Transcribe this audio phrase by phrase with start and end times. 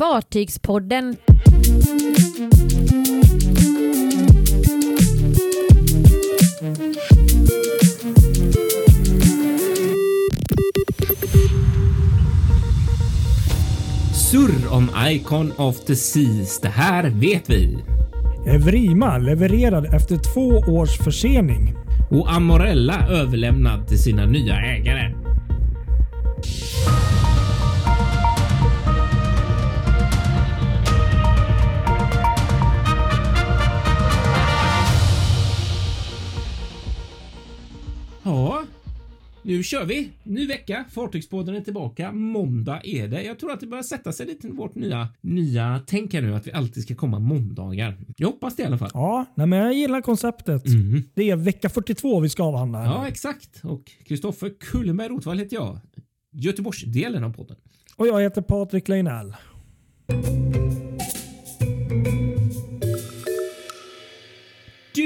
[0.00, 1.16] Fartygspodden.
[14.14, 16.60] Surr om Icon of the Seas.
[16.60, 17.78] Det här vet vi.
[18.46, 21.74] Evrima levererad efter två års försening.
[22.10, 25.19] Och Amorella överlämnad till sina nya ägare.
[38.40, 38.62] Ja,
[39.42, 40.10] nu kör vi.
[40.22, 40.84] Ny vecka.
[40.90, 42.12] Fartygspodden är tillbaka.
[42.12, 43.22] Måndag är det.
[43.22, 46.46] Jag tror att det börjar sätta sig lite vårt nya, nya tänk här nu att
[46.46, 47.96] vi alltid ska komma måndagar.
[48.16, 48.90] Jag hoppas det i alla fall.
[48.94, 50.66] Ja, nej, men jag gillar konceptet.
[50.66, 51.02] Mhm.
[51.14, 52.84] Det är vecka 42 vi ska avhandla.
[52.84, 53.60] Ja, exakt.
[53.64, 55.78] Och Kristoffer Kullenberg Rotvall heter jag.
[56.32, 57.56] Göteborgsdelen av podden.
[57.96, 59.34] Och jag heter Patrik Leinell.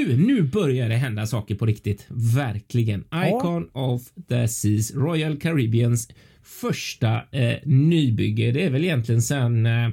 [0.05, 2.05] Nu börjar det hända saker på riktigt.
[2.09, 3.03] Verkligen.
[3.27, 6.07] Icon of the Seas, Royal Caribbeans
[6.43, 8.51] första eh, nybygge.
[8.51, 9.89] Det är väl egentligen sen eh,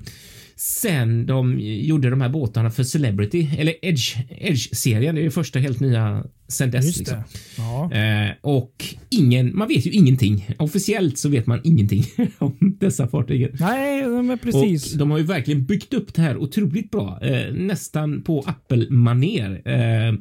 [0.63, 5.15] sen de gjorde de här båtarna för Celebrity eller Edge Edge serien.
[5.15, 6.99] Det är ju första helt nya sen dess.
[6.99, 7.17] Liksom.
[7.57, 7.93] Ja.
[7.93, 10.55] Eh, och ingen, man vet ju ingenting.
[10.59, 12.05] Officiellt så vet man ingenting
[12.39, 13.51] om dessa fartygen.
[13.61, 14.93] Nej, men precis.
[14.93, 19.63] Och de har ju verkligen byggt upp det här otroligt bra, eh, nästan på Apple-manér.
[19.69, 20.15] Eh,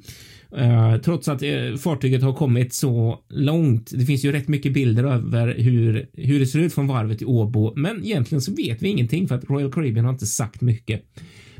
[0.58, 3.92] Eh, trots att eh, fartyget har kommit så långt.
[3.94, 7.26] Det finns ju rätt mycket bilder över hur, hur det ser ut från varvet i
[7.26, 11.04] Åbo, men egentligen så vet vi ingenting för att Royal Caribbean har inte sagt mycket.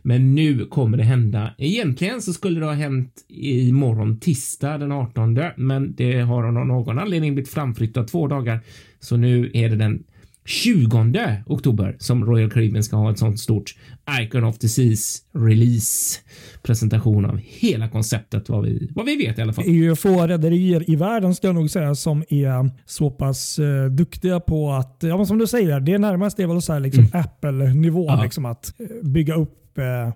[0.04, 1.54] Men nu kommer det hända.
[1.58, 6.54] Egentligen så skulle det ha hänt i morgon tisdag den 18, men det har av
[6.54, 8.60] någon anledning blivit framflyttat två dagar.
[9.00, 10.04] Så nu är det den
[10.46, 13.76] 20 oktober som Royal Caribbean ska ha ett sånt stort
[14.22, 16.20] Icon of the Seas release
[16.64, 19.66] presentation av hela konceptet vad vi, vad vi vet i alla fall.
[19.66, 23.60] Det är ju få rederier i världen ska jag nog säga som är så pass
[23.60, 27.08] eh, duktiga på att, ja som du säger, det närmaste är väl så här liksom
[27.14, 28.04] Apple-nivå.
[28.04, 28.18] Mm.
[28.18, 28.24] Ja.
[28.24, 30.14] Liksom att eh, bygga upp eh,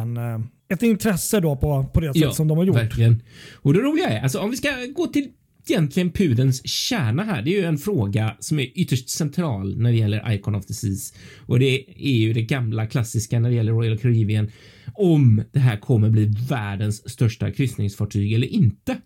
[0.00, 2.76] en, eh, ett intresse då på, på det sätt som de har gjort.
[2.76, 3.22] Verkligen.
[3.54, 5.28] Och det roliga är, alltså om vi ska gå till
[5.70, 7.42] egentligen pudens kärna här.
[7.42, 10.74] Det är ju en fråga som är ytterst central när det gäller Icon of the
[10.74, 11.14] Seas
[11.46, 14.50] och det är ju det gamla klassiska när det gäller Royal Caribbean.
[14.94, 18.96] Om det här kommer bli världens största kryssningsfartyg eller inte.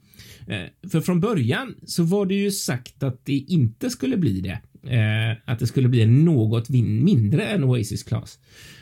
[0.46, 4.60] Eh, för från början så var det ju sagt att det inte skulle bli det.
[4.82, 8.38] Eh, att det skulle bli något mindre än Oasis Class.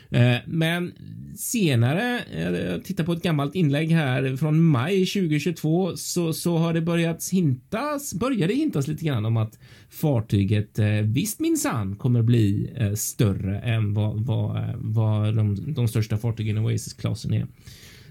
[0.09, 0.91] Eh, Men
[1.35, 6.73] senare, eh, jag tittar på ett gammalt inlägg här från maj 2022, så, så har
[6.73, 9.59] det börjat hintas, började hintas lite grann om att
[9.89, 16.57] fartyget eh, visst minsann kommer bli större än vad, vad, vad de, de största fartygen
[16.57, 17.47] i Oasis-klassen är.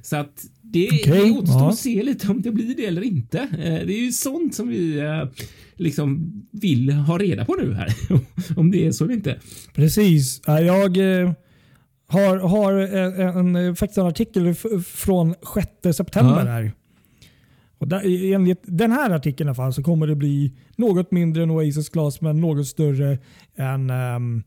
[0.02, 1.68] Så att det, Okej, det återstår ja.
[1.68, 3.48] att se lite om det blir det eller inte.
[3.86, 5.00] Det är ju sånt som vi
[5.76, 7.88] liksom vill ha reda på nu här.
[8.56, 9.38] om det är så eller inte.
[9.74, 10.40] Precis.
[10.46, 11.32] Ja, Jag eh,
[12.08, 14.54] har, har eh, en, en, faktiskt en artikel
[14.84, 15.34] från
[15.82, 16.50] 6 september Ja.
[16.52, 16.72] här.
[17.78, 21.42] Och där, enligt den här artikeln i alla fall så kommer det bli något mindre
[21.42, 23.18] än Oasis Class men något större
[23.56, 24.42] än ehm,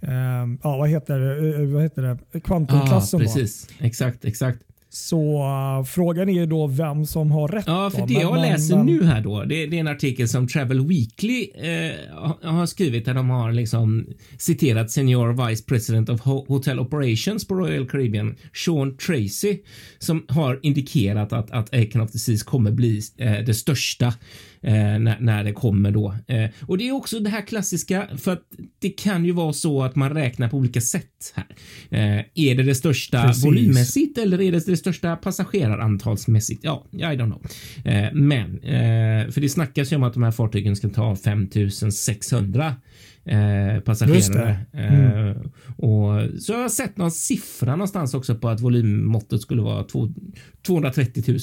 [0.00, 1.54] ehm, ja, vad heter det?
[1.62, 2.40] Eh, Vad heter det?
[2.40, 3.20] Quantum-klassen.
[3.20, 3.68] Ja, precis.
[3.78, 4.62] Exakt, exakt.
[4.90, 7.64] Så eh, frågan är ju då vem som har rätt.
[7.66, 8.06] Ja, för då.
[8.06, 10.48] det Men- jag men- läser men- nu här då, det, det är en artikel som
[10.48, 14.06] Travel Weekly eh, har skrivit där de har liksom
[14.38, 19.58] citerat Senior Vice President of Ho- Hotel Operations på Royal Caribbean, Sean Tracy,
[19.98, 24.06] som har indikerat att, att Icon of the Seas kommer bli eh, det största
[24.62, 26.14] eh, när, när det kommer då.
[26.26, 28.42] Eh, och det är också det här klassiska, för att
[28.78, 31.46] det kan ju vara så att man räknar på olika sätt här.
[31.90, 33.44] Eh, är det det största Precis.
[33.44, 36.64] volymmässigt eller är det det största passagerarantalsmässigt?
[36.64, 37.42] Ja, I don't know.
[37.84, 42.74] Eh, men, eh, för det snackas ju om att de här fartygen ska ta 5600
[43.28, 44.56] eh, passagerare.
[44.72, 45.28] Mm.
[45.28, 45.36] Eh,
[45.76, 50.08] och så har jag sett någon siffra någonstans också på att volymmåttet skulle vara två,
[50.66, 51.38] 230 000.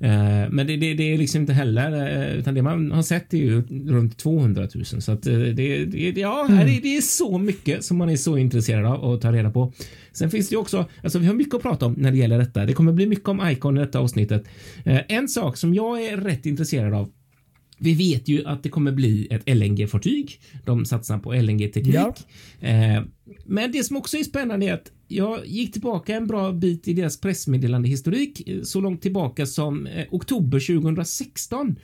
[0.00, 3.34] Eh, men det, det, det är liksom inte heller, eh, utan det man har sett
[3.34, 4.84] är ju runt 200 000.
[4.84, 6.66] Så att det, det, ja, Mm.
[6.66, 9.72] det, det är så mycket som man är så intresserad av att ta reda på.
[10.12, 12.38] Sen finns det ju också, alltså vi har mycket att prata om när det gäller
[12.38, 12.66] detta.
[12.66, 14.44] Det kommer bli mycket om Icon i detta avsnittet.
[14.84, 17.10] En sak som jag är rätt intresserad av
[17.80, 20.40] vi vet ju att det kommer bli ett LNG-fartyg.
[20.64, 21.94] De satsar på LNG-teknik.
[21.94, 22.14] Ja.
[22.60, 23.02] Eh,
[23.44, 26.92] men det som också är spännande är att jag gick tillbaka en bra bit i
[26.92, 31.76] deras pressmeddelande historik, eh, så långt tillbaka som eh, oktober 2016.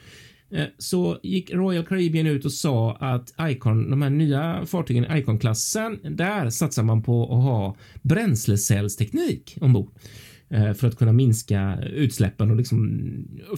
[0.51, 5.19] eh, så gick Royal Caribbean ut och sa att Icon, de här nya fartygen i
[5.19, 9.91] Icon-klassen, där satsar man på att ha bränslecellsteknik ombord
[10.51, 13.01] Eh, för att kunna minska utsläppen och liksom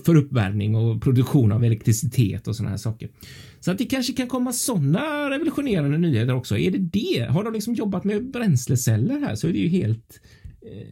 [0.05, 3.09] för uppvärmning och produktion av elektricitet och sådana här saker.
[3.61, 6.59] Så att det kanske kan komma sådana revolutionerande nyheter också.
[6.59, 7.27] Är det det?
[7.31, 10.21] Har de liksom jobbat med bränsleceller här så är det ju helt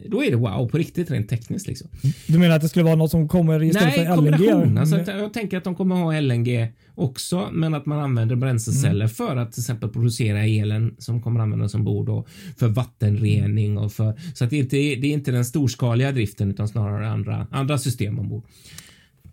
[0.05, 1.67] då är det wow på riktigt rent tekniskt.
[1.67, 1.89] Liksom.
[2.27, 4.77] Du menar att det skulle vara något som kommer istället Nej, för kombination.
[4.77, 9.09] Alltså, jag tänker att de kommer ha LNG också, men att man använder bränsleceller mm.
[9.09, 12.27] för att till exempel producera elen som kommer användas ombord och
[12.57, 16.67] för vattenrening och för så att det inte det är inte den storskaliga driften utan
[16.67, 18.43] snarare andra andra system ombord.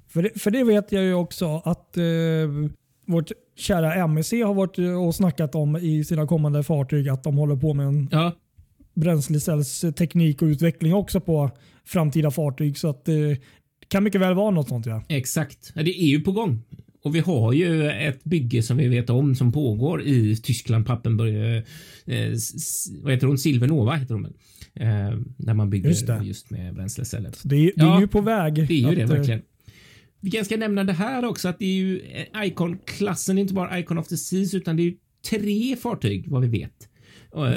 [0.08, 2.04] För det, för det vet jag ju också att eh,
[3.06, 7.56] vårt kära MEC har varit och snackat om i sina kommande fartyg att de håller
[7.56, 8.32] på med en ja
[8.94, 11.50] bränslecellsteknik och utveckling också på
[11.84, 12.78] framtida fartyg.
[12.78, 13.38] Så att det
[13.88, 14.86] kan mycket väl vara något sånt.
[14.86, 15.04] Ja.
[15.08, 15.72] Exakt.
[15.74, 16.62] Det är ju på gång.
[17.02, 21.56] Och vi har ju ett bygge som vi vet om som pågår i Tyskland, Pappenburg.
[22.06, 22.32] Eh,
[23.02, 23.38] vad heter hon?
[23.38, 24.24] Silvernova heter hon.
[24.74, 27.32] Eh, där man bygger just, just med bränsleceller.
[27.42, 28.54] Det, är, det ja, är ju på väg.
[28.54, 29.42] Det är ju det eh, verkligen.
[30.20, 33.78] Vi kanske ska nämna det här också att det är ju eh, Icon-klassen, inte bara
[33.78, 34.96] Icon of the Seas utan det är ju
[35.30, 36.88] tre fartyg vad vi vet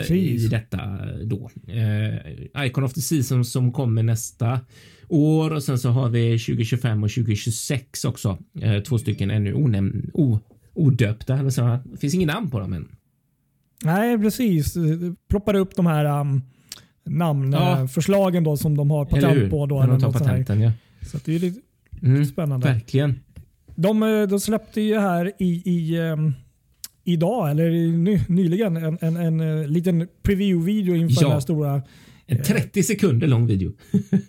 [0.10, 0.80] i detta
[1.24, 1.50] då.
[1.68, 4.60] Eh, Icon of the Season som kommer nästa
[5.10, 8.38] år och sen så har vi 2025 och 2026 också.
[8.62, 10.40] Eh, två stycken ännu onämn, o,
[10.74, 11.36] odöpta.
[11.36, 12.88] Det finns ingen namn på dem än.
[13.84, 14.78] Nej, precis.
[15.30, 16.42] Ploppar upp de här um,
[17.06, 18.50] namnförslagen ja.
[18.50, 19.66] då som de har patent på.
[19.66, 20.72] Då, eller de patenten, ja.
[21.02, 21.60] Så det är lite
[22.02, 22.68] mm, spännande.
[22.68, 23.20] Verkligen.
[23.76, 26.34] De, eh, de släppte ju här i, i um,
[27.08, 31.28] idag, eller ny, nyligen, en, en, en, eh, liten preview-video inför ja.
[31.28, 31.82] den här stora...
[32.26, 33.74] En 30 sekunder lång video.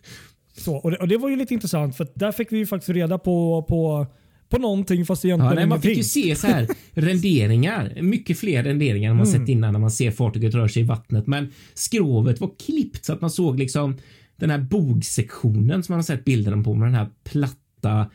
[0.56, 3.18] så, och det, och, det, var ju lite intressant för där fick vi faktiskt reda
[3.18, 4.06] på, på
[4.48, 8.02] på någonting fast egentligen ja, nej, Man fick ju se så här renderingar.
[8.02, 9.40] Mycket fler renderingar än man mm.
[9.40, 11.26] sett innan när man ser fartyget röra sig i vattnet.
[11.26, 13.96] Men skrovet var klippt så att man såg liksom
[14.36, 17.56] den här bogsektionen som man har sett bilderna på med den här platta,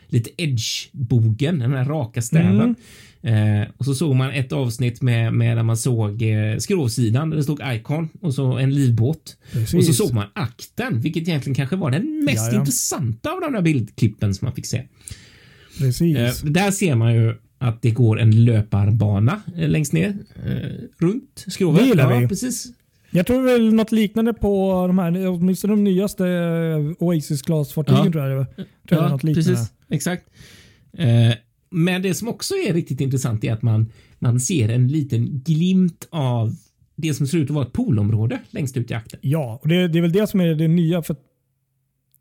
[0.08, 2.76] lite edge-bogen, den här raka stäven.
[3.22, 3.62] Mm.
[3.62, 7.36] Eh, och så såg man ett avsnitt med, med där man såg eh, skrovsidan där
[7.36, 9.36] det stod Icon och så en livbåt.
[9.52, 9.74] Precis.
[9.74, 12.58] Och så såg man akten, vilket egentligen kanske var den mest Jaja.
[12.58, 14.82] intressanta av de där bildklippen som man fick se.
[15.78, 16.16] Precis.
[16.16, 20.14] Eh, där ser man ju att det går en löparbana eh, längst ner
[20.46, 20.54] eh,
[20.98, 21.80] runt skrovet.
[21.80, 22.28] Det gillar ja, vi.
[22.28, 22.66] Precis.
[23.16, 28.12] Jag tror väl något liknande på de här, åtminstone de nyaste eh, Oasis Class-fartygen ja.
[28.12, 28.46] tror jag
[28.88, 29.50] Tror ja, något liknande.
[29.50, 29.72] precis.
[29.90, 30.24] Exakt.
[30.92, 31.34] Eh,
[31.70, 36.08] men det som också är riktigt intressant är att man, man ser en liten glimt
[36.10, 36.54] av
[36.96, 39.20] det som ser ut att vara ett poolområde längst ut i akten.
[39.22, 41.02] Ja, och det, det är väl det som är det nya.
[41.02, 41.16] För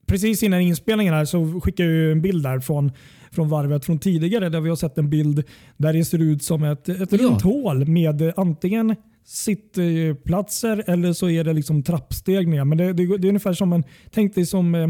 [0.05, 2.91] precis innan inspelningen här så skickade jag en bild där från,
[3.31, 5.43] från varvet från tidigare där vi har sett en bild
[5.77, 7.17] där det ser ut som ett, ett ja.
[7.17, 8.95] runt hål med antingen
[9.25, 13.83] sittplatser eller så är det liksom trappsteg Men det, det, det är ungefär som en,
[14.11, 14.87] tänk dig som eh,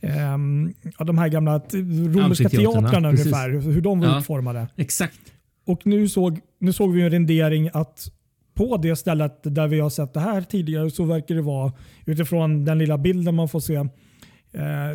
[0.00, 4.68] Um, ja, de här gamla romerska teatrarna ungefär, hur de var ja, utformade.
[4.76, 5.20] Exakt.
[5.66, 8.10] Och nu såg, nu såg vi en rendering att
[8.54, 11.72] på det stället där vi har sett det här tidigare så verkar det vara
[12.06, 13.78] utifrån den lilla bilden man får se.
[13.78, 13.88] Uh,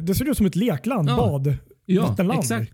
[0.02, 1.18] det ser ut som ett lekland, ja.
[1.18, 2.40] bad, ja, vattenland.
[2.40, 2.74] Exakt.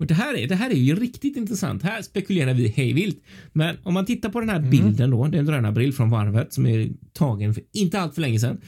[0.00, 1.82] Och det, här är, det här är ju riktigt intressant.
[1.82, 3.22] Här spekulerar vi hejvilt.
[3.52, 4.70] Men om man tittar på den här mm.
[4.70, 8.20] bilden då, det är en drönarbild från varvet som är tagen för inte allt för
[8.20, 8.60] länge sedan.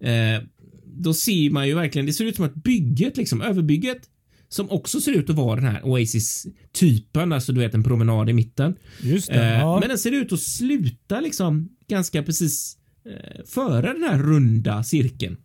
[0.00, 0.42] Eh,
[0.84, 4.00] då ser man ju verkligen, det ser ut som att bygget, liksom överbygget,
[4.48, 8.32] som också ser ut att vara den här Oasis-typen, alltså du vet en promenad i
[8.32, 8.74] mitten.
[9.02, 9.80] Just det, eh, ja.
[9.80, 15.36] Men den ser ut att sluta liksom ganska precis eh, före den här runda cirkeln.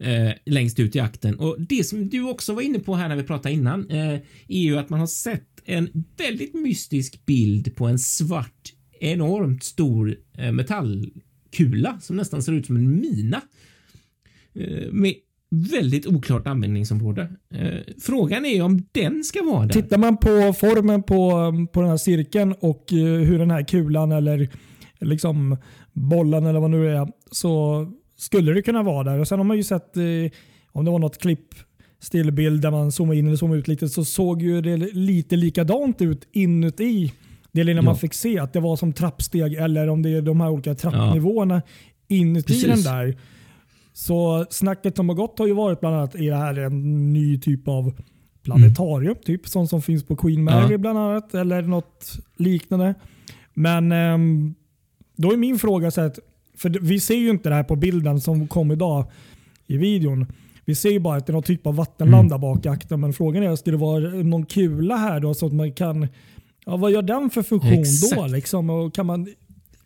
[0.00, 3.16] Eh, längst ut i akten och det som du också var inne på här när
[3.16, 4.14] vi pratade innan eh,
[4.48, 10.16] är ju att man har sett en väldigt mystisk bild på en svart enormt stor
[10.38, 13.42] eh, metallkula som nästan ser ut som en mina
[14.54, 15.14] Eh, med
[15.50, 17.28] väldigt oklart användningsområde.
[17.54, 19.72] Eh, frågan är om den ska vara där.
[19.72, 24.12] Tittar man på formen på, på den här cirkeln och eh, hur den här kulan
[24.12, 24.48] eller
[25.00, 25.56] liksom
[25.92, 27.86] bollen eller vad nu är så
[28.20, 29.18] skulle det kunna vara där.
[29.18, 29.96] Och Sen har man ju sett
[30.72, 31.54] om det var något klipp
[31.98, 36.02] stillbild där man zoomade in eller zoomade ut lite så såg ju det lite likadant
[36.02, 37.12] ut inuti
[37.52, 37.82] det lilla ja.
[37.82, 38.38] man fick se.
[38.38, 42.16] Att det var som trappsteg eller om det är de här olika trappnivåerna ja.
[42.16, 42.84] inuti Precis.
[42.84, 43.18] den där.
[43.92, 47.40] Så snacket som har gått har ju varit bland annat är det här en ny
[47.40, 47.92] typ av
[48.42, 49.12] planetarium.
[49.12, 49.22] Mm.
[49.24, 50.78] Typ sånt som finns på Queen Mary ja.
[50.78, 51.34] bland annat.
[51.34, 52.94] Eller något liknande.
[53.54, 54.54] Men um,
[55.16, 56.18] då är min fråga så att,
[56.60, 59.10] för vi ser ju inte det här på bilden som kom idag
[59.66, 60.26] i videon.
[60.64, 62.28] vi ser ju bara att det är någon typ av vattenland Mm.
[62.28, 63.00] där bak i akten.
[63.00, 66.08] Men frågan är, ska det vara någon kula här då så att man kan...
[66.66, 67.80] Ja, vad gör den för funktion då?
[67.80, 68.30] Exakt.
[68.30, 68.70] Liksom?
[68.70, 69.28] Och kan man,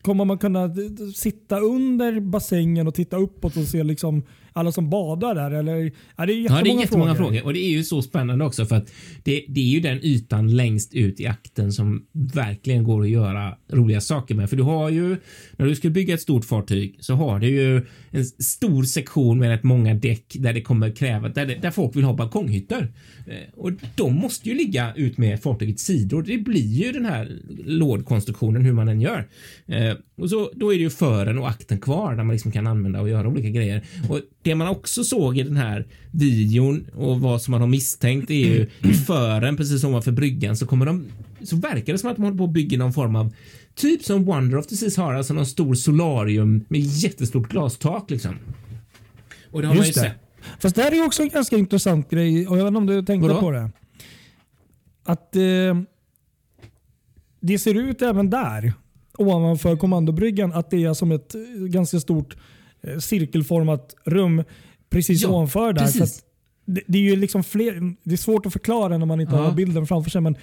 [0.02, 0.70] kommer man kunna
[1.14, 4.22] sitta under bassängen och titta uppåt och se liksom
[4.56, 5.50] alla som badar där?
[5.50, 7.30] Eller, ja, det är jättemånga, Ja, det är jättemånga frågor.
[7.30, 7.44] frågor.
[7.46, 8.92] och det är ju så spännande också för att
[9.24, 13.56] det, det är ju den ytan längst ut i akten som verkligen går att göra
[13.72, 14.50] roliga saker med.
[14.50, 15.16] För du har ju
[15.56, 19.48] när du ska bygga ett stort fartyg så har du ju en stor sektion med
[19.50, 22.92] rätt många däck där det kommer kräva där, det- där folk vill ha balkonghytter
[23.26, 26.22] Eh, och de måste ju ligga ut med fartygets sidor.
[26.22, 27.28] Det blir ju den här
[27.66, 29.28] lådkonstruktionen hur man än gör
[29.66, 32.66] Eh, och så då är det ju fören och akten kvar där man liksom kan
[32.66, 37.20] använda och göra olika grejer och det man också såg i den här videon och
[37.20, 41.06] vad som man har misstänkt är ju i fören precis ovanför bryggan så kommer de
[41.42, 43.34] så verkar det som att de håller på att bygga någon form av
[43.74, 48.34] typ som Wonder of the Seas har, alltså någon stor solarium med jättestort glastak liksom.
[49.50, 50.14] Och det har Just man ju det.
[50.14, 50.60] sett.
[50.60, 52.48] Fast det här är ju också en ganska intressant grej.
[52.48, 53.40] Och jag vet inte om du tänkte Vadå?
[53.40, 53.70] på det.
[55.04, 55.42] Att eh,
[57.40, 58.72] det ser ut även där,
[59.18, 61.34] ovanför kommandobryggan, att det är som ett
[61.68, 62.36] ganska stort
[62.98, 64.44] cirkelformat rum
[64.90, 65.82] precis Ja, ovanför där.
[65.82, 66.22] precis.
[66.66, 69.42] Det, det är ju liksom fler, det är svårt att förklara när man inte Ja.
[69.42, 70.20] har bilden framför sig.
[70.20, 70.36] Men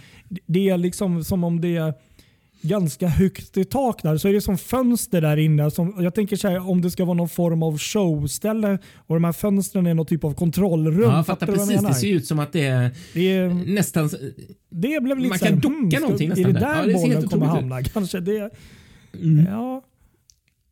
[0.47, 1.93] det- är liksom som om det är
[2.61, 4.17] ganska högt i tak där.
[4.17, 5.71] Så är det som fönster där inne.
[5.71, 9.23] Som, jag tänker så här, om det ska vara någon form av showställe och de
[9.23, 11.01] här fönstren är någon typ av kontrollrum.
[11.01, 11.81] Ja, jag fattar jag precis.
[11.81, 14.09] Det ser ut som att det är Det, är, nästan
[14.69, 16.75] det blev lite Man kan docka hmm, ska- någonting Är nästan det där.
[16.75, 17.51] Ja, det bollen kommer ut.
[17.51, 17.83] hamna?
[17.83, 18.49] Kanske det.
[19.21, 19.45] Mm.
[19.49, 19.81] Ja.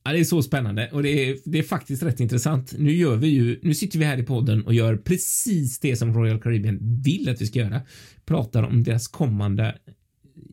[0.10, 2.74] Ja, det är så spännande och det är, det är faktiskt rätt intressant.
[2.78, 6.14] Nu gör vi ju, nu sitter vi här i podden och gör precis det som
[6.14, 7.82] Royal Caribbean vill att vi ska göra.
[8.26, 9.78] Pratar om deras kommande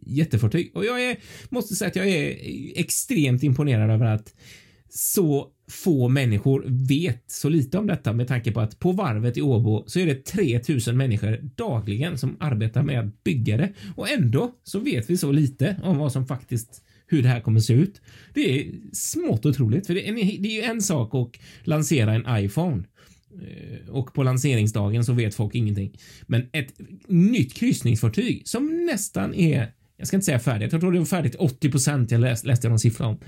[0.07, 1.17] jättefartyg och jag är,
[1.49, 2.37] måste säga att jag är
[2.75, 4.35] extremt imponerad över att
[4.89, 9.43] så få människor vet så lite om detta med tanke på att på varvet i
[9.43, 14.51] Åbo så är det 3000 människor dagligen som arbetar med att bygga det och ändå
[14.65, 18.01] så vet vi så lite om vad som faktiskt hur det här kommer se ut.
[18.35, 22.15] Det är smått otroligt för det är, en, det är ju en sak att lansera
[22.15, 22.85] en iPhone
[23.43, 25.99] eh, och på lanseringsdagen så vet folk ingenting.
[26.27, 26.75] Men ett
[27.07, 31.35] nytt kryssningsfartyg som nästan är, jag ska inte säga färdigt, jag tror det var färdigt
[31.35, 32.11] 80 procent.
[32.11, 33.19] Jag läste, läste jag någon siffra om.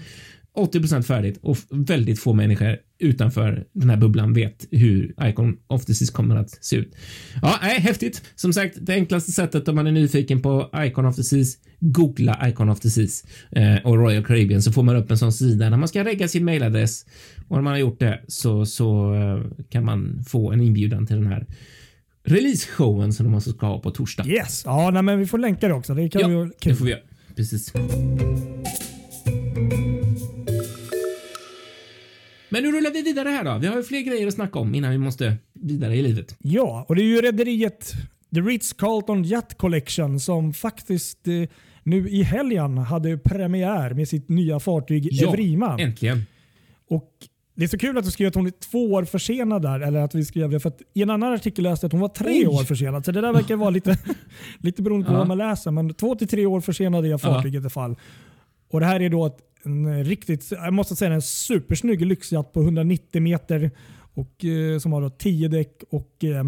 [0.54, 5.84] 80 procent färdigt och väldigt få människor utanför den här bubblan vet hur Icon of
[5.84, 6.94] the Seas kommer att se ut.
[7.42, 8.22] Ja, nej, häftigt.
[8.34, 12.48] Som sagt, det enklaste sättet om man är nyfiken på Icon of the Seas, googla
[12.48, 15.70] Icon of the Seas eh, och Royal Caribbean så får man upp en sån sida
[15.70, 17.06] där man ska regga sin mailadress
[17.48, 21.16] och när man har gjort det så, så eh, kan man få en inbjudan till
[21.16, 21.46] den här
[22.24, 24.26] release-showen som de alltså ska ha på torsdag.
[24.26, 24.62] Yes.
[24.64, 25.94] Ja, nej, men vi får länka det också.
[25.94, 26.74] Det kan Ja, vi det kul.
[26.74, 27.00] får vi göra.
[27.36, 27.72] Precis.
[32.48, 33.58] Men nu rullar vi vidare här då.
[33.58, 36.36] Vi har ju fler grejer att snacka om innan vi måste vidare i livet.
[36.38, 37.92] Ja, och det är ju rederiet
[38.34, 41.34] The Ritz-Carlton Yacht Collection som faktiskt eh,
[41.82, 45.76] nu i helgen hade premiär med sitt nya fartyg Ja, Evrima.
[45.80, 46.22] äntligen.
[46.90, 47.12] Och
[47.54, 49.80] det är så kul att du skrev att hon är två år försenad där.
[49.80, 50.60] Eller att vi skrev det.
[50.60, 52.46] För att I en annan artikel läste jag att hon var tre Oj.
[52.46, 53.04] år försenad.
[53.04, 53.98] Så det där verkar vara lite,
[54.58, 55.18] lite beroende på Ja.
[55.18, 55.70] vad man läser.
[55.70, 57.96] Men två till tre år försenad är fartyget i alla fall.
[58.70, 62.60] Och det här är då ett, en riktigt, jag måste säga en supersnygg lyxjatt på
[62.62, 63.70] 190 meter.
[64.14, 66.44] Och, eh, som har då 10 däck och eh,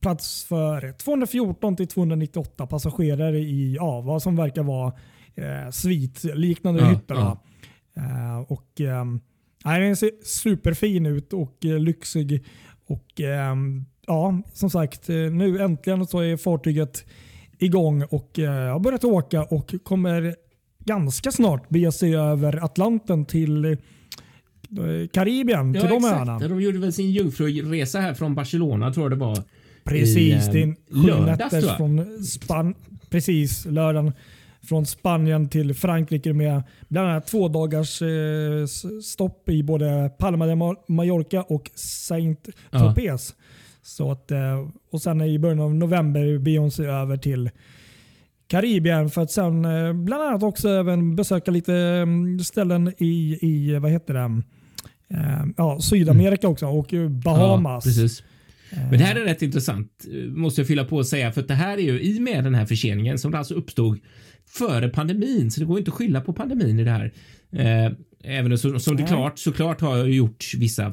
[0.00, 4.92] plats för 214 till 298 passagerare i ja, vad som verkar vara
[5.34, 7.14] eh, svitliknande Ja, hytter.
[7.14, 7.42] ja.
[7.96, 8.80] Eh, och,
[9.64, 12.44] nej, den ser superfin ut och eh, lyxig.
[12.86, 17.04] Och ehm, ja, som sagt, eh, nu äntligen så är fartyget
[17.58, 20.36] igång och eh, har börjat åka och kommer
[20.88, 23.78] ganska snart bege sig över Atlanten till eh,
[25.12, 26.38] Karibien, till de öarna.
[26.38, 29.42] De gjorde väl sin jungfruresa här från Barcelona tror jag det var.
[29.84, 32.74] Precis, i, eh, lördags, från Span
[33.10, 34.12] Precis, lördagen
[34.62, 38.66] från Spanien till Frankrike med bland annat två dagars eh,
[39.02, 42.94] stopp i både Palma de Ma- Mallorca och Saint Ja.
[43.82, 47.50] Så att, eh, och sen i början av november beger hon sig över till
[48.48, 53.78] Karibien för att sen eh, bland annat också även besöka lite mm, ställen i, i
[53.78, 54.42] vad heter det?
[55.10, 57.86] Eh, ja, Sydamerika också och eh, Bahamas.
[57.86, 58.22] Ja, precis.
[58.70, 61.54] Men det här är rätt intressant, måste jag fylla på och säga, för att det
[61.54, 63.98] här är ju i och med den här förseningen som alltså uppstod
[64.46, 67.12] före pandemin, så det går inte att skylla på pandemin i det här.
[68.24, 70.92] Eh, Även om som, som det klart såklart har jag gjort vissa,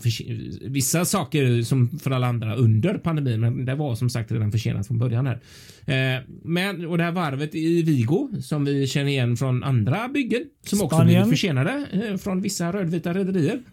[0.61, 4.87] vissa saker som för alla andra under pandemin, men det var som sagt redan försenat
[4.87, 5.41] från början här.
[5.85, 10.43] Eh, men och det här varvet i Vigo som vi känner igen från andra byggen
[10.65, 11.21] som också Spanien.
[11.21, 13.61] blivit försenade eh, från vissa rödvita rederier.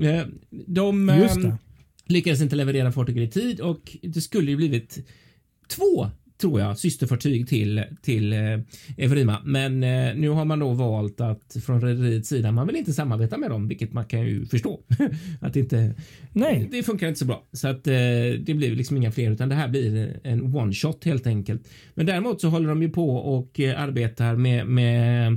[0.00, 1.56] eh, de, det.
[2.06, 4.98] lyckades inte leverera fartyget i tid och det skulle ju blivit
[5.68, 6.10] två
[6.40, 8.38] tror jag, systerfartyg till, till eh,
[8.96, 9.42] Evrima.
[9.44, 13.38] Men eh, nu har man då valt att från rederiets sida, man vill inte samarbeta
[13.38, 14.80] med dem, vilket man kan ju förstå.
[15.40, 15.94] att inte,
[16.32, 16.68] Nej.
[16.70, 17.42] det funkar inte så bra.
[17.52, 17.92] Så att eh,
[18.40, 21.68] det blir liksom inga fler, utan det här blir en one shot helt enkelt.
[21.94, 25.36] Men däremot så håller de ju på och eh, arbetar med, med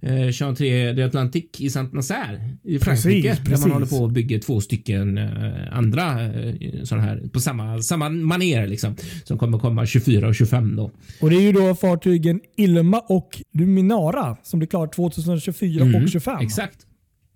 [0.00, 3.28] eh, Chantier de Atlantic i Saint Nazaire i Frankrike.
[3.28, 6.54] Precis, Där man håller på och bygger två stycken eh, andra eh,
[6.84, 8.96] sådana här på samma, samma manér liksom.
[9.24, 10.41] Som kommer komma 24 och 25
[10.76, 10.90] då.
[11.20, 16.08] Och Det är ju då fartygen Ilma och Luminara som blir klara 2024 Mm, och
[16.10, 16.38] 25.
[16.40, 16.86] Exakt.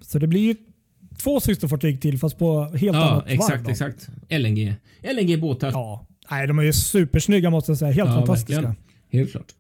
[0.01, 0.55] Så det blir ju
[1.23, 3.63] två systerfartyg till fast på helt Ja, annat exakt, varv.
[3.65, 3.71] då.
[3.71, 4.09] exakt.
[4.29, 4.75] LNG.
[5.03, 5.71] LNG båtar.
[5.73, 6.07] Ja.
[6.31, 7.93] Nej, de är ju supersnygga måste jag säga.
[7.93, 8.55] Helt Ja, fantastiska.
[8.55, 8.77] verkligen.
[9.13, 9.53] Helt klart.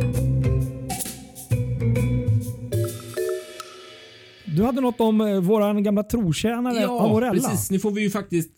[4.44, 7.48] Du hade något om eh, våran gamla trotjänare Ja, Amorella.
[7.48, 7.70] precis.
[7.70, 8.50] Nu får vi ju faktiskt.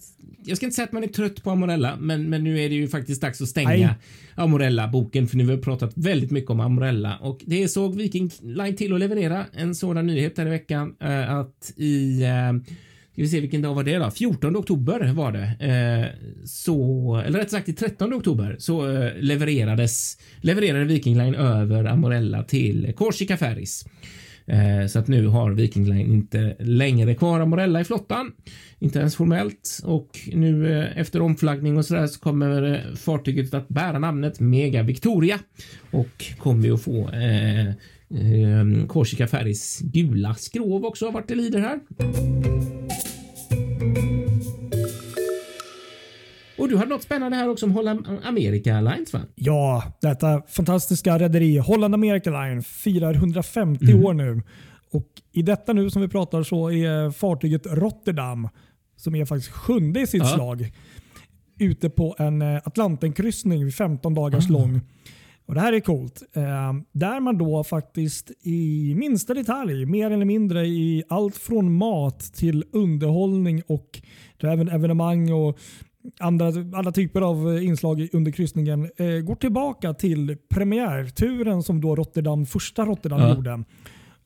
[0.48, 2.74] Jag ska inte säga att man är trött på Amorella, men, men nu är det
[2.74, 3.88] ju faktiskt dags att stänga Nej.
[4.34, 8.76] Amorella-boken för nu har vi pratat väldigt mycket om Amorella och det såg Viking Line
[8.76, 12.72] till att leverera en sådan nyhet här i veckan eh, att i eh,
[13.18, 14.10] Ska vi se vilken dag var det då?
[14.10, 15.66] 14 oktober var det.
[15.66, 21.84] Eh, så, eller rätt sagt i 13 oktober så eh, levererades levererade Viking Line över
[21.84, 23.84] Amorella till Corsica Ferries.
[24.48, 28.32] Eh, så att nu har Viking Line inte längre kvar Amorella i flottan.
[28.78, 33.68] Inte ens formellt och nu eh, efter omflaggning och sådär så kommer eh, fartyget att
[33.68, 35.38] bära namnet Mega Victoria
[35.90, 41.60] och kommer ju att få eh, eh, Korsika Ferries gula skrov också vart det lider
[41.60, 41.80] här.
[46.68, 49.20] Och du hade något spännande här också om Holland America Lines va?
[49.34, 54.04] Ja, detta fantastiska rederi Holland America Line firar 150 Mm.
[54.04, 54.42] år nu.
[54.92, 58.48] Och I detta nu som vi pratar så är fartyget Rotterdam,
[58.96, 60.28] som är faktiskt sjunde i sitt Ja.
[60.28, 60.72] slag,
[61.58, 64.52] ute på en eh, Atlantenkryssning 15 dagars Ah.
[64.52, 64.80] lång.
[65.46, 66.22] Och Det här är coolt.
[66.32, 66.42] Eh,
[66.92, 72.64] där man då faktiskt i minsta detalj, mer eller mindre i allt från mat till
[72.72, 74.00] underhållning och
[74.42, 75.58] även evenemang och
[76.20, 76.46] andra,
[76.78, 82.46] alla typer av eh, inslag under kryssningen eh, går tillbaka till premiärturen som då Rotterdam,
[82.46, 83.34] första Rotterdam Ja.
[83.34, 83.64] gjorde.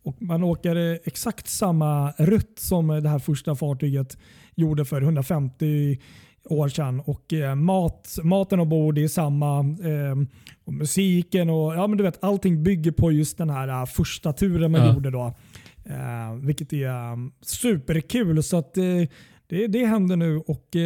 [0.05, 4.19] Och man åker eh, exakt samma rutt som eh, det här första fartyget
[4.55, 5.99] gjorde för 150
[6.45, 7.01] år sedan.
[7.01, 9.59] Och eh, mat, maten ombord är samma.
[9.61, 10.17] Eh,
[10.65, 14.71] och musiken och ja, men du vet, allting bygger på just den här första turen
[14.73, 14.95] man Ja.
[14.95, 15.35] gjorde då.
[15.85, 18.43] Eh, vilket är eh, superkul.
[18.43, 18.75] Så att,
[19.49, 20.37] det, det händer nu.
[20.39, 20.77] och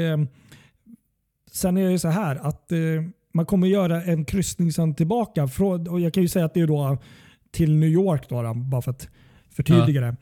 [1.57, 2.79] Sen är det så här att eh,
[3.33, 5.49] man kommer göra en kryssning sen tillbaka.
[5.49, 6.99] Från, och jag kan ju säga att det är då
[7.51, 9.09] till New York, då, då, bara för att
[9.51, 10.16] förtydliga det.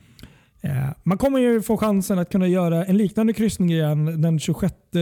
[0.60, 4.74] Eh, man kommer ju få chansen att kunna göra en liknande kryssning igen den 26,
[4.74, 5.00] eh,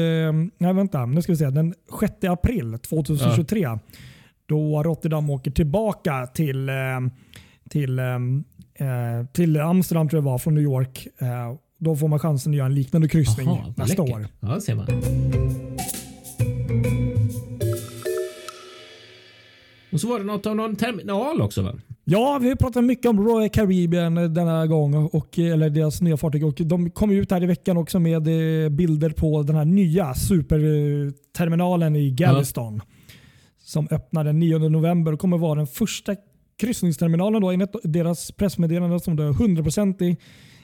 [0.59, 3.79] nej vänta, nu ska vi se, den 6 april 2023.
[4.47, 6.75] Då Rotterdam åker tillbaka till, eh,
[7.69, 8.05] till, eh,
[8.75, 11.09] eh, till Amsterdam tror jag var, från New York.
[11.79, 14.17] Då får man chansen att göra en liknande kryssning vad nästa läckert.
[14.17, 14.27] år.
[14.41, 15.72] Ja, ser man.
[19.93, 21.73] Och så var det något av någon terminal också va?
[22.05, 26.45] Ja, vi har pratat mycket om Royal Caribbean denna gång, och, eller deras nya fartyg.
[26.45, 28.27] Och de kom ut här i veckan också med
[28.65, 32.81] eh, bilder på den här nya superterminalen i Galveston.
[33.65, 36.17] Som öppnar den 9 november och kommer vara den första
[36.59, 40.17] kryssningsterminalen då, enligt deras pressmeddelande som är 100%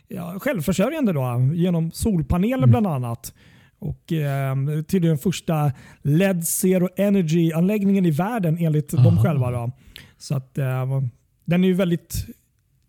[0.08, 3.34] ja, självförsörjande då, genom solpaneler bland annat.
[3.78, 4.56] Och eh,
[4.88, 9.22] till den första LED Zero Energy-anläggningen i världen enligt dem Ah.
[9.22, 9.50] själva.
[9.50, 9.70] Då.
[10.18, 11.02] Så att, eh,
[11.44, 12.26] den är ju väldigt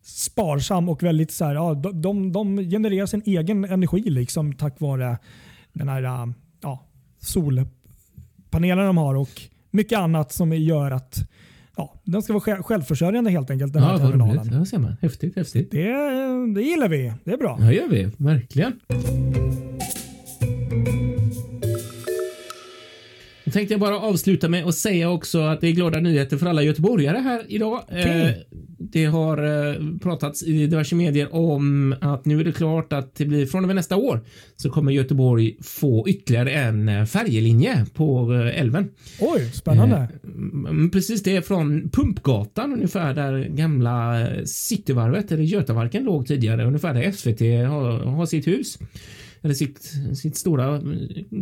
[0.03, 5.17] sparsam och väldigt så här, ja, de, de, genererar sin egen energi liksom tack vare
[5.73, 6.27] den här eh,
[6.61, 6.85] ja,
[7.19, 9.29] solpanelerna de har och
[9.71, 11.15] mycket annat som gör att
[11.77, 13.73] ja, den ska vara själv- självförsörjande helt enkelt.
[13.73, 14.11] Den här Ja, roligt.
[14.11, 14.53] terminalen.
[14.53, 14.95] Ja, ser man.
[15.01, 15.71] Häftigt, häftigt.
[15.71, 15.93] Det,
[16.55, 17.13] det gillar vi.
[17.23, 17.57] Det är bra.
[17.61, 18.09] Ja, gör vi.
[18.17, 18.79] Verkligen.
[23.49, 26.45] Nu tänkte jag bara avsluta med att säga också att det är glada nyheter för
[26.45, 27.83] alla göteborgare här idag.
[27.87, 28.21] Okej.
[28.21, 28.33] Eh,
[28.77, 33.25] det har eh, pratats i diverse medier om att nu är det klart att det
[33.25, 34.21] blir från och med nästa år
[34.55, 38.89] så kommer Göteborg få ytterligare en eh, färjelinje på älven.
[39.19, 40.07] Oj, spännande.
[40.23, 46.65] Mm, Precis det är från Pumpgatan ungefär där gamla Cityvarvet eller Götavarken låg tidigare.
[46.65, 48.77] Ungefär där SVT har, har sitt hus.
[49.41, 50.81] Eller sitt, sitt stora eh,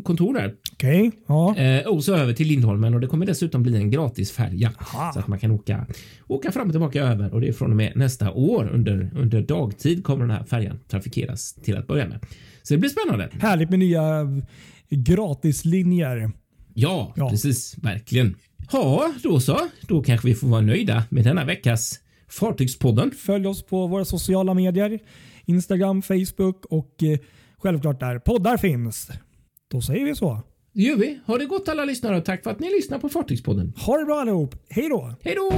[0.03, 0.53] kontor där.
[0.73, 1.11] Okej.
[1.27, 1.55] Ja.
[1.57, 5.11] Eh, och så över till Lindholmen och det kommer dessutom bli en gratisfärja Aha.
[5.13, 5.85] så att man kan åka,
[6.27, 9.41] åka fram och tillbaka över och det är från och med nästa år under, under
[9.41, 12.19] dagtid kommer den här färjan trafikeras till att börja med.
[12.63, 13.29] Så det blir spännande.
[13.39, 14.27] Härligt med nya eh,
[14.89, 16.31] gratislinjer.
[16.73, 17.29] Ja, Ja.
[17.29, 17.75] precis.
[17.77, 18.35] Verkligen.
[18.71, 19.57] Ja, då så.
[19.87, 23.11] Då kanske vi får vara nöjda med denna veckas Fartygspodden.
[23.11, 24.99] Följ oss på våra sociala medier.
[25.45, 27.19] Instagram, Facebook och eh,
[27.61, 29.09] självklart där poddar finns.
[29.71, 30.39] Då säger vi så.
[30.73, 31.19] Det gör vi.
[31.25, 33.73] Ha det gott alla lyssnare och tack för att ni lyssnar på Fartygspodden.
[33.85, 34.55] Ha det bra allihop.
[34.69, 35.13] Hej då!
[35.23, 35.51] Hej då!